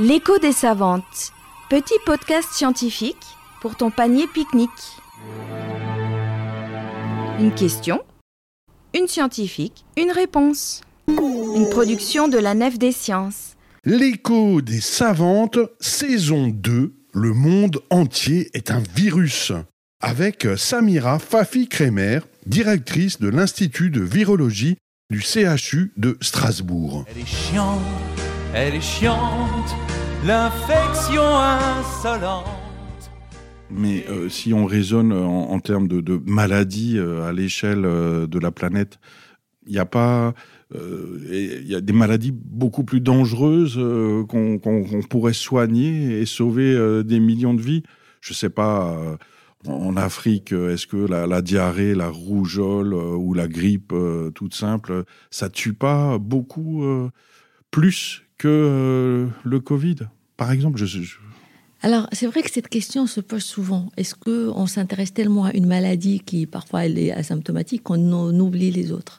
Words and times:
L'écho 0.00 0.38
des 0.38 0.52
savantes, 0.52 1.32
petit 1.68 1.98
podcast 2.06 2.50
scientifique 2.52 3.16
pour 3.60 3.74
ton 3.74 3.90
panier 3.90 4.28
pique-nique. 4.32 4.70
Une 7.40 7.52
question, 7.52 8.00
une 8.94 9.08
scientifique, 9.08 9.84
une 9.96 10.12
réponse. 10.12 10.82
Une 11.08 11.68
production 11.68 12.28
de 12.28 12.38
la 12.38 12.54
Nef 12.54 12.78
des 12.78 12.92
Sciences. 12.92 13.56
L'écho 13.84 14.60
des 14.60 14.80
savantes, 14.80 15.58
saison 15.80 16.46
2, 16.46 16.94
le 17.12 17.32
monde 17.32 17.80
entier 17.90 18.50
est 18.54 18.70
un 18.70 18.82
virus. 18.94 19.50
Avec 20.00 20.46
Samira 20.56 21.18
Fafi-Kremer, 21.18 22.20
directrice 22.46 23.18
de 23.18 23.28
l'Institut 23.28 23.90
de 23.90 24.02
virologie 24.02 24.76
du 25.10 25.20
CHU 25.22 25.92
de 25.96 26.16
Strasbourg. 26.20 27.04
Elle 27.10 27.22
est 27.22 27.26
chiante, 27.26 27.80
elle 28.54 28.76
est 28.76 28.80
chiante, 28.80 29.74
l'infection 30.24 31.22
insolente. 31.22 32.44
Mais 33.70 34.04
euh, 34.08 34.28
si 34.28 34.54
on 34.54 34.64
raisonne 34.64 35.12
en, 35.12 35.50
en 35.50 35.60
termes 35.60 35.88
de, 35.88 36.20
maladies 36.26 36.98
euh, 36.98 37.28
à 37.28 37.32
l'échelle 37.32 37.84
euh, 37.84 38.26
de 38.26 38.38
la 38.38 38.50
planète, 38.50 38.98
il 39.66 39.72
n'y 39.72 39.78
a 39.78 39.84
pas. 39.84 40.32
euh, 40.74 41.18
Il 41.30 41.68
y 41.68 41.74
a 41.74 41.80
des 41.80 41.92
maladies 41.92 42.32
beaucoup 42.32 42.84
plus 42.84 43.00
dangereuses 43.00 43.76
euh, 43.78 44.24
qu'on 44.24 44.58
pourrait 45.10 45.34
soigner 45.34 46.20
et 46.20 46.26
sauver 46.26 46.72
euh, 46.74 47.02
des 47.02 47.20
millions 47.20 47.54
de 47.54 47.62
vies. 47.62 47.82
Je 48.20 48.32
sais 48.32 48.50
pas. 48.50 48.96
euh, 48.98 49.16
en 49.66 49.96
Afrique, 49.96 50.52
euh, 50.52 50.72
est-ce 50.72 50.86
que 50.86 50.96
la, 50.96 51.26
la 51.26 51.42
diarrhée, 51.42 51.92
la 51.94 52.08
rougeole 52.08 52.94
euh, 52.94 53.16
ou 53.16 53.34
la 53.34 53.48
grippe 53.48 53.92
euh, 53.92 54.30
toute 54.30 54.54
simple, 54.54 55.02
ça 55.30 55.48
tue 55.48 55.74
pas 55.74 56.16
beaucoup 56.18 56.84
euh, 56.84 57.10
plus 57.70 58.22
que 58.38 58.48
euh, 58.48 59.26
le 59.44 59.60
Covid, 59.60 59.96
par 60.36 60.52
exemple 60.52 60.80
Alors, 61.82 62.08
c'est 62.12 62.26
vrai 62.26 62.42
que 62.42 62.50
cette 62.50 62.68
question 62.68 63.06
se 63.06 63.20
pose 63.20 63.42
souvent. 63.42 63.90
Est-ce 63.96 64.14
qu'on 64.14 64.66
s'intéresse 64.66 65.12
tellement 65.12 65.44
à 65.44 65.52
une 65.52 65.66
maladie 65.66 66.20
qui, 66.20 66.46
parfois, 66.46 66.86
elle 66.86 66.98
est 66.98 67.12
asymptomatique 67.12 67.82
qu'on 67.82 68.38
oublie 68.38 68.70
les 68.70 68.92
autres? 68.92 69.18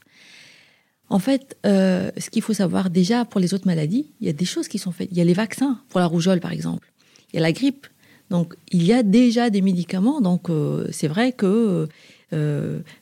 En 1.10 1.20
fait, 1.20 1.58
euh, 1.66 2.12
ce 2.18 2.30
qu'il 2.30 2.42
faut 2.42 2.54
savoir 2.54 2.90
déjà 2.90 3.26
pour 3.26 3.42
les 3.42 3.54
autres 3.54 3.68
maladies, 3.68 4.12
il 4.22 4.28
y 4.28 4.30
a 4.30 4.34
des 4.34 4.46
choses 4.46 4.68
qui 4.68 4.78
sont 4.78 4.92
faites. 4.92 5.10
Il 5.12 5.18
y 5.18 5.22
a 5.22 5.24
les 5.24 5.34
vaccins 5.34 5.82
pour 5.90 6.00
la 6.00 6.06
rougeole, 6.06 6.40
par 6.40 6.52
exemple. 6.52 6.92
Il 7.32 7.38
y 7.38 7.40
a 7.40 7.42
la 7.42 7.52
grippe. 7.52 7.88
Donc, 8.30 8.54
il 8.72 8.84
y 8.84 8.94
a 8.94 9.02
déjà 9.02 9.50
des 9.50 9.62
médicaments. 9.62 10.22
Donc, 10.22 10.50
euh, 10.50 10.88
c'est 10.92 11.08
vrai 11.08 11.34
que 11.34 11.88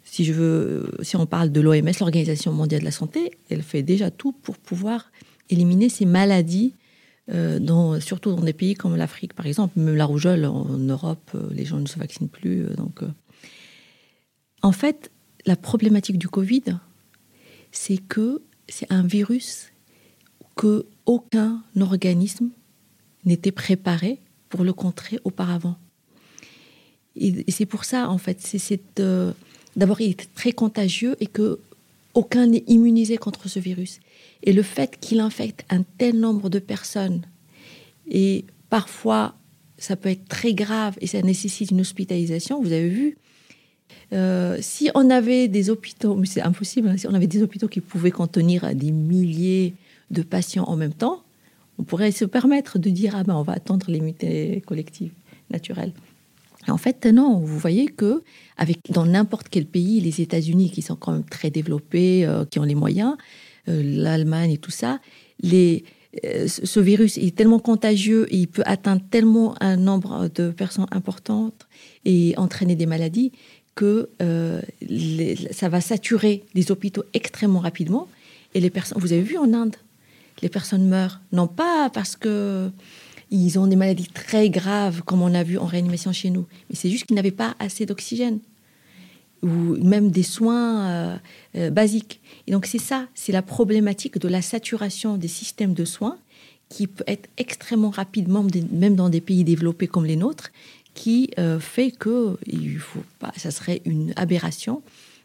si 0.05 0.23
je 0.23 0.31
veux, 0.31 0.89
si 1.01 1.17
on 1.17 1.25
parle 1.25 1.51
de 1.51 1.59
l'OMS, 1.59 1.91
l'Organisation 1.99 2.53
mondiale 2.53 2.79
de 2.79 2.85
la 2.85 2.91
santé, 2.91 3.31
elle 3.49 3.61
fait 3.61 3.83
déjà 3.83 4.09
tout 4.09 4.31
pour 4.31 4.57
pouvoir 4.57 5.11
éliminer 5.49 5.89
ces 5.89 6.05
maladies 6.05 6.73
euh, 7.29 7.99
surtout 7.99 8.33
dans 8.33 8.43
des 8.43 8.53
pays 8.53 8.73
comme 8.73 8.95
l'Afrique, 8.95 9.33
par 9.33 9.45
exemple, 9.45 9.77
même 9.79 9.95
la 9.95 10.05
rougeole 10.05 10.45
en 10.45 10.77
Europe, 10.77 11.31
euh, 11.35 11.49
les 11.51 11.65
gens 11.65 11.77
ne 11.77 11.87
se 11.87 11.99
vaccinent 11.99 12.29
plus. 12.29 12.63
euh, 12.63 12.73
donc. 12.75 13.01
En 14.61 14.71
fait, 14.71 15.11
la 15.45 15.55
problématique 15.55 16.17
du 16.17 16.29
Covid, 16.29 16.63
c'est 17.71 17.97
que 17.97 18.41
c'est 18.69 18.91
un 18.91 19.03
virus 19.03 19.71
que 20.55 20.85
aucun 21.05 21.63
organisme 21.79 22.49
n'était 23.25 23.51
préparé 23.51 24.19
pour 24.49 24.63
le 24.63 24.73
contrer 24.73 25.19
auparavant. 25.25 25.77
Et, 27.15 27.51
c'est 27.51 27.65
pour 27.65 27.83
ça, 27.83 28.09
en 28.09 28.17
fait, 28.17 28.39
c'est 28.41 28.81
d'abord, 29.75 30.01
il 30.01 30.11
est 30.11 30.33
très 30.33 30.53
contagieux 30.53 31.15
et 31.19 31.27
que 31.27 31.59
aucun 32.13 32.47
n'est 32.47 32.63
immunisé 32.67 33.17
contre 33.17 33.47
ce 33.49 33.59
virus. 33.59 33.99
Et 34.43 34.53
le 34.53 34.61
fait 34.61 34.97
qu'il 34.99 35.19
infecte 35.19 35.65
un 35.69 35.83
tel 35.97 36.19
nombre 36.19 36.49
de 36.49 36.59
personnes, 36.59 37.21
et 38.09 38.45
parfois 38.69 39.35
ça 39.77 39.95
peut 39.95 40.09
être 40.09 40.27
très 40.27 40.53
grave 40.53 40.95
et 41.01 41.07
ça 41.07 41.21
nécessite 41.21 41.71
une 41.71 41.81
hospitalisation, 41.81 42.61
vous 42.61 42.71
avez 42.71 42.89
vu, 42.89 43.17
euh, 44.13 44.57
si 44.61 44.89
on 44.95 45.09
avait 45.09 45.47
des 45.47 45.69
hôpitaux, 45.69 46.15
mais 46.15 46.25
c'est 46.25 46.41
impossible, 46.41 46.87
hein, 46.87 46.97
si 46.97 47.07
on 47.07 47.13
avait 47.13 47.27
des 47.27 47.43
hôpitaux 47.43 47.67
qui 47.67 47.81
pouvaient 47.81 48.11
contenir 48.11 48.73
des 48.73 48.91
milliers 48.91 49.73
de 50.11 50.21
patients 50.21 50.63
en 50.63 50.77
même 50.77 50.93
temps, 50.93 51.23
on 51.77 51.83
pourrait 51.83 52.11
se 52.11 52.25
permettre 52.25 52.79
de 52.79 52.89
dire 52.89 53.15
ah 53.15 53.23
ben 53.23 53.35
on 53.35 53.43
va 53.43 53.53
attendre 53.53 53.85
l'immunité 53.89 54.63
collective 54.65 55.11
naturelle. 55.51 55.93
En 56.67 56.77
fait, 56.77 57.05
non, 57.05 57.39
vous 57.39 57.59
voyez 57.59 57.87
que 57.87 58.23
dans 58.89 59.05
n'importe 59.05 59.47
quel 59.49 59.65
pays, 59.65 60.01
les 60.01 60.21
États-Unis 60.21 60.69
qui 60.69 60.81
sont 60.81 60.95
quand 60.97 61.13
même 61.13 61.23
très 61.23 61.49
développés, 61.49 62.25
euh, 62.25 62.43
qui 62.43 62.59
ont 62.59 62.63
les 62.63 62.75
moyens, 62.75 63.15
l'Allemagne 63.67 64.51
et 64.51 64.57
tout 64.57 64.71
ça, 64.71 64.99
euh, 66.25 66.47
ce 66.47 66.79
virus 66.79 67.17
est 67.17 67.35
tellement 67.35 67.59
contagieux 67.59 68.27
il 68.31 68.47
peut 68.47 68.63
atteindre 68.65 69.01
tellement 69.11 69.55
un 69.61 69.75
nombre 69.75 70.29
de 70.33 70.49
personnes 70.49 70.87
importantes 70.91 71.67
et 72.05 72.33
entraîner 72.37 72.75
des 72.75 72.85
maladies 72.85 73.31
que 73.75 74.09
euh, 74.21 74.61
ça 75.51 75.69
va 75.69 75.81
saturer 75.81 76.43
les 76.55 76.71
hôpitaux 76.71 77.03
extrêmement 77.13 77.59
rapidement. 77.59 78.07
Et 78.55 78.59
les 78.59 78.71
personnes, 78.71 78.97
vous 78.99 79.13
avez 79.13 79.21
vu 79.21 79.37
en 79.37 79.53
Inde, 79.53 79.75
les 80.41 80.49
personnes 80.49 80.87
meurent, 80.87 81.19
non 81.31 81.47
pas 81.47 81.91
parce 81.93 82.15
que 82.15 82.71
ils 83.29 83.59
ont 83.59 83.67
des 83.67 83.75
maladies 83.75 84.07
très 84.07 84.49
graves, 84.49 85.03
comme 85.03 85.21
on 85.21 85.33
a 85.33 85.43
vu 85.43 85.57
en 85.57 85.65
réanimation 85.65 86.13
chez 86.13 86.29
nous, 86.29 86.47
mais 86.69 86.75
c'est 86.75 86.89
juste 86.89 87.05
qu'ils 87.05 87.15
n'avaient 87.15 87.29
pas 87.29 87.55
assez 87.59 87.85
d'oxygène 87.85 88.39
ou 89.43 89.77
même 89.83 90.11
des 90.11 90.23
soins 90.23 90.87
euh, 90.87 91.17
euh, 91.55 91.69
basiques. 91.69 92.21
Et 92.47 92.51
donc 92.51 92.65
c'est 92.65 92.79
ça, 92.79 93.07
c'est 93.13 93.31
la 93.31 93.41
problématique 93.41 94.17
de 94.17 94.27
la 94.27 94.41
saturation 94.41 95.17
des 95.17 95.27
systèmes 95.27 95.73
de 95.73 95.85
soins 95.85 96.17
qui 96.69 96.87
peut 96.87 97.03
être 97.07 97.29
extrêmement 97.37 97.89
rapidement, 97.89 98.45
même 98.71 98.95
dans 98.95 99.09
des 99.09 99.21
pays 99.21 99.43
développés 99.43 99.87
comme 99.87 100.05
les 100.05 100.17
nôtres, 100.17 100.51
qui 100.93 101.29
euh, 101.39 101.59
fait 101.59 101.91
que 101.91 102.37
il 102.45 102.79
faut 102.79 103.03
pas, 103.19 103.31
ça 103.37 103.51
serait 103.51 103.81
une 103.85 104.11
aberration 104.15 104.81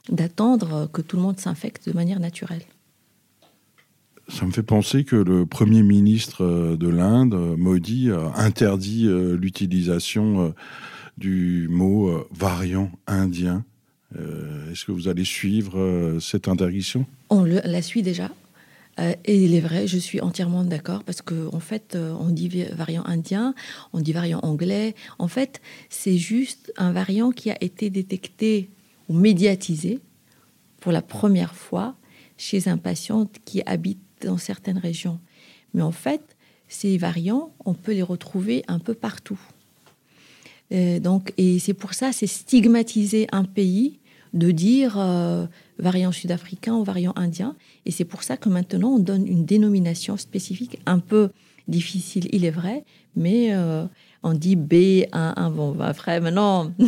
d'attendre 0.09 0.89
que 0.93 1.01
tout 1.01 1.17
le 1.17 1.23
monde 1.23 1.41
s'infecte 1.41 1.89
de 1.89 1.95
manière 1.95 2.21
naturelle. 2.21 2.63
Ça 4.29 4.47
me 4.47 4.53
fait 4.53 4.63
penser 4.63 5.05
que 5.05 5.17
le 5.17 5.47
Premier 5.47 5.83
ministre 5.83 6.77
de 6.77 6.89
l'Inde, 6.89 7.35
Modi, 7.59 8.11
a 8.11 8.33
interdit 8.37 9.07
l'utilisation 9.09 10.55
du 11.19 11.67
mot 11.71 12.25
variant 12.31 12.91
indien. 13.07 13.65
Euh, 14.17 14.71
Est-ce 14.71 14.85
que 14.85 14.93
vous 14.93 15.09
allez 15.09 15.25
suivre 15.25 15.79
euh, 15.79 16.21
cette 16.21 16.49
interdiction? 16.49 17.07
On 17.31 17.43
le- 17.43 17.61
la 17.65 17.83
suit 17.83 18.03
déjà. 18.03 18.31
Euh, 18.99 19.15
et 19.25 19.43
il 19.43 19.55
est 19.55 19.61
vrai, 19.61 19.87
je 19.87 19.97
suis 19.97 20.21
entièrement 20.21 20.65
d'accord 20.65 21.03
parce 21.03 21.23
qu'en 21.23 21.49
en 21.55 21.61
fait, 21.61 21.97
on 21.97 22.29
dit 22.29 22.65
variant 22.73 23.05
indien, 23.07 23.55
on 23.95 24.01
dit 24.01 24.13
variant 24.13 24.41
anglais. 24.43 24.95
En 25.19 25.29
fait, 25.29 25.63
c'est 25.89 26.19
juste 26.19 26.73
un 26.77 26.93
variant 26.93 27.31
qui 27.31 27.51
a 27.51 27.57
été 27.63 27.89
détecté 27.89 28.69
ou 29.09 29.15
médiatisé 29.15 29.99
pour 30.81 30.93
la 30.93 31.01
première 31.01 31.55
fois 31.55 31.97
chez 32.37 32.69
un 32.69 32.77
patient 32.77 33.27
qui 33.47 33.63
habite 33.65 34.01
dans 34.21 34.37
certaines 34.37 34.79
régions. 34.79 35.19
Mais 35.73 35.83
en 35.83 35.93
fait, 35.93 36.37
ces 36.69 36.99
variants, 36.99 37.55
on 37.65 37.73
peut 37.73 37.93
les 37.93 38.03
retrouver 38.03 38.63
un 38.69 38.79
peu 38.79 38.93
partout. 38.95 39.41
Donc, 40.71 41.35
et 41.37 41.59
c'est 41.59 41.75
pour 41.75 41.93
ça, 41.93 42.13
c'est 42.13 42.27
stigmatiser 42.27 43.27
un 43.31 43.45
pays 43.45 43.99
de 44.35 44.51
dire 44.51 44.99
euh, 44.99 45.47
variant 45.79 46.13
sud-africain 46.13 46.75
ou 46.75 46.85
variant 46.85 47.13
indien. 47.17 47.57
Et 47.87 47.91
c'est 47.91 48.05
pour 48.05 48.23
ça 48.23 48.37
que 48.37 48.49
maintenant, 48.49 48.91
on 48.91 48.99
donne 48.99 49.27
une 49.27 49.45
dénomination 49.45 50.17
spécifique, 50.17 50.79
un 50.87 50.99
peu 50.99 51.31
difficile, 51.69 52.29
il 52.33 52.45
est 52.45 52.51
vrai, 52.51 52.85
mais 53.15 53.55
euh, 53.55 53.85
on 54.23 54.35
dit 54.35 54.57
B11. 54.57 55.53
Bon, 55.53 55.73
bah, 55.73 55.87
après, 55.87 56.21
maintenant. 56.21 56.73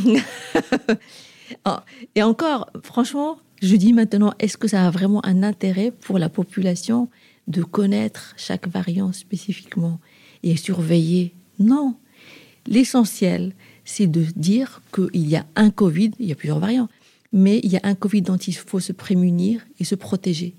Et 2.15 2.23
encore, 2.23 2.71
franchement, 2.83 3.39
je 3.63 3.77
dis 3.77 3.93
maintenant, 3.93 4.33
est-ce 4.39 4.57
que 4.57 4.69
ça 4.69 4.87
a 4.87 4.91
vraiment 4.91 5.25
un 5.25 5.43
intérêt 5.43 5.91
pour 5.91 6.19
la 6.19 6.29
population 6.29 7.09
de 7.47 7.63
connaître 7.63 8.35
chaque 8.37 8.67
variant 8.69 9.13
spécifiquement 9.13 10.01
et 10.43 10.57
surveiller? 10.57 11.35
Non. 11.59 11.95
L'essentiel, 12.67 13.53
c'est 13.85 14.07
de 14.07 14.25
dire 14.37 14.83
qu'il 14.95 15.29
y 15.29 15.37
a 15.37 15.45
un 15.55 15.71
Covid, 15.71 16.13
il 16.19 16.27
y 16.27 16.33
a 16.33 16.35
plusieurs 16.35 16.59
variants, 16.59 16.89
mais 17.35 17.59
il 17.65 17.73
y 17.73 17.77
a 17.77 17.81
un 17.83 17.97
Covid 17.97 18.23
dont 18.23 18.37
il 18.37 18.55
faut 18.55 18.79
se 18.79 18.93
prémunir 18.93 19.61
et 19.81 19.85
se 19.85 19.97
protéger. 19.97 20.55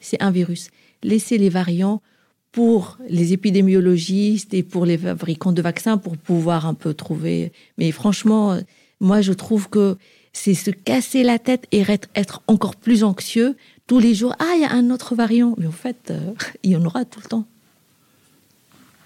C'est 0.00 0.20
un 0.20 0.32
virus. 0.32 0.70
Laissez 1.04 1.38
les 1.38 1.48
variants 1.48 2.02
pour 2.50 2.98
les 3.08 3.32
épidémiologistes 3.32 4.52
et 4.52 4.64
pour 4.64 4.86
les 4.86 4.98
fabricants 4.98 5.52
de 5.52 5.62
vaccins 5.62 5.98
pour 5.98 6.16
pouvoir 6.16 6.66
un 6.66 6.74
peu 6.74 6.94
trouver. 6.94 7.52
Mais 7.78 7.92
franchement, 7.92 8.58
moi, 9.00 9.20
je 9.20 9.32
trouve 9.32 9.68
que 9.68 9.96
c'est 10.32 10.54
se 10.54 10.72
casser 10.72 11.22
la 11.22 11.38
tête 11.38 11.66
et 11.70 11.84
être, 12.16 12.42
encore 12.48 12.74
plus 12.74 13.04
anxieux 13.04 13.54
tous 13.86 14.00
les 14.00 14.12
jours. 14.12 14.34
Ah, 14.40 14.52
il 14.56 14.62
y 14.62 14.64
a 14.64 14.72
un 14.72 14.90
autre 14.90 15.14
variant. 15.14 15.54
Mais 15.58 15.66
en 15.66 15.72
fait, 15.72 16.10
euh, 16.10 16.32
il 16.64 16.72
y 16.72 16.76
en 16.76 16.84
aura 16.84 17.04
tout 17.04 17.20
le 17.22 17.28
temps. 17.28 17.46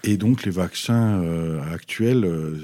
Et 0.03 0.17
donc 0.17 0.43
les 0.43 0.51
vaccins 0.51 1.21
euh, 1.21 1.61
actuels 1.71 2.25
euh, 2.25 2.57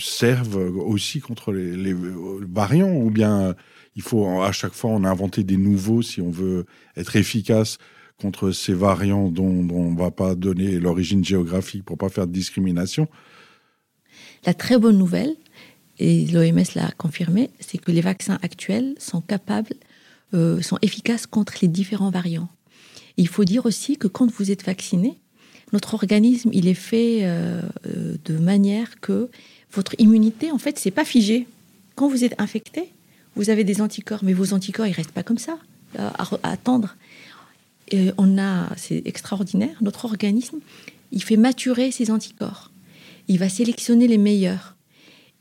servent 0.00 0.76
aussi 0.76 1.20
contre 1.20 1.52
les, 1.52 1.76
les 1.76 1.94
variants 1.94 2.92
ou 2.92 3.10
bien 3.10 3.54
il 3.96 4.02
faut 4.02 4.42
à 4.42 4.52
chaque 4.52 4.72
fois 4.72 4.90
en 4.90 5.04
inventer 5.04 5.44
des 5.44 5.56
nouveaux 5.56 6.02
si 6.02 6.20
on 6.20 6.30
veut 6.30 6.66
être 6.96 7.16
efficace 7.16 7.78
contre 8.20 8.52
ces 8.52 8.74
variants 8.74 9.28
dont, 9.28 9.66
on 9.70 9.90
ne 9.90 9.98
va 9.98 10.10
pas 10.10 10.34
donner 10.34 10.78
l'origine 10.78 11.24
géographique 11.24 11.84
pour 11.84 11.98
pas 11.98 12.08
faire 12.08 12.26
de 12.26 12.32
discrimination. 12.32 13.08
La 14.46 14.54
très 14.54 14.78
bonne 14.78 14.98
nouvelle, 14.98 15.34
et 15.98 16.26
l'OMS 16.26 16.64
l'a 16.74 16.90
confirmé, 16.92 17.50
c'est 17.60 17.78
que 17.78 17.90
les 17.90 18.00
vaccins 18.00 18.38
actuels 18.42 18.94
sont 18.98 19.20
capables, 19.20 19.74
euh, 20.32 20.60
sont 20.60 20.78
efficaces 20.82 21.26
contre 21.26 21.54
les 21.62 21.68
différents 21.68 22.10
variants. 22.10 22.48
Il 23.16 23.28
faut 23.28 23.44
dire 23.44 23.66
aussi 23.66 23.96
que 23.96 24.08
quand 24.08 24.30
vous 24.30 24.50
êtes 24.50 24.64
vacciné, 24.64 25.18
notre 25.72 25.94
organisme, 25.94 26.50
il 26.52 26.68
est 26.68 26.74
fait 26.74 27.20
euh, 27.22 27.62
euh, 27.86 28.16
de 28.24 28.38
manière 28.38 29.00
que 29.00 29.30
votre 29.72 29.94
immunité, 29.98 30.50
en 30.50 30.58
fait, 30.58 30.78
c'est 30.78 30.90
pas 30.90 31.04
figé. 31.04 31.46
Quand 31.96 32.08
vous 32.08 32.24
êtes 32.24 32.34
infecté, 32.38 32.93
vous 33.36 33.50
avez 33.50 33.64
des 33.64 33.80
anticorps, 33.80 34.22
mais 34.22 34.32
vos 34.32 34.52
anticorps, 34.52 34.86
ils 34.86 34.92
restent 34.92 35.12
pas 35.12 35.22
comme 35.22 35.38
ça, 35.38 35.58
à, 35.98 36.24
à 36.42 36.50
attendre. 36.50 36.96
Et 37.90 38.10
on 38.16 38.38
a, 38.38 38.68
c'est 38.76 39.02
extraordinaire, 39.04 39.76
notre 39.80 40.04
organisme, 40.04 40.58
il 41.12 41.22
fait 41.22 41.36
maturer 41.36 41.90
ses 41.90 42.10
anticorps. 42.10 42.70
Il 43.28 43.38
va 43.38 43.48
sélectionner 43.48 44.08
les 44.08 44.18
meilleurs 44.18 44.74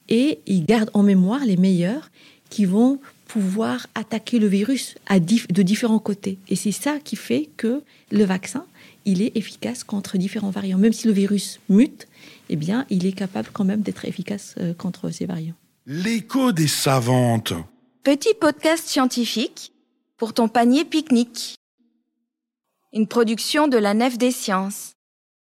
et 0.09 0.39
il 0.45 0.65
garde 0.65 0.89
en 0.93 1.03
mémoire 1.03 1.43
les 1.45 1.57
meilleurs 1.57 2.11
qui 2.49 2.65
vont 2.65 2.99
pouvoir 3.27 3.87
attaquer 3.95 4.37
le 4.37 4.47
virus 4.47 4.95
de 5.09 5.61
différents 5.63 5.99
côtés. 5.99 6.37
Et 6.49 6.55
c'est 6.55 6.71
ça 6.71 6.99
qui 7.03 7.15
fait 7.15 7.49
que 7.57 7.81
le 8.11 8.23
vaccin, 8.23 8.65
il 9.05 9.21
est 9.21 9.35
efficace 9.35 9.83
contre 9.83 10.17
différents 10.17 10.51
variants. 10.51 10.77
Même 10.77 10.93
si 10.93 11.07
le 11.07 11.13
virus 11.13 11.59
mute, 11.69 12.07
eh 12.49 12.55
bien, 12.55 12.85
il 12.91 13.05
est 13.05 13.13
capable 13.13 13.49
quand 13.51 13.65
même 13.65 13.81
d'être 13.81 14.05
efficace 14.05 14.55
euh, 14.59 14.73
contre 14.73 15.09
ces 15.09 15.25
variants. 15.25 15.55
L'écho 15.87 16.51
des 16.51 16.67
savantes. 16.67 17.53
Petit 18.03 18.33
podcast 18.33 18.85
scientifique 18.85 19.71
pour 20.17 20.33
ton 20.33 20.49
panier 20.49 20.83
pique-nique. 20.83 21.55
Une 22.91 23.07
production 23.07 23.69
de 23.69 23.77
la 23.77 23.93
Nef 23.93 24.17
des 24.17 24.31
Sciences. 24.31 24.91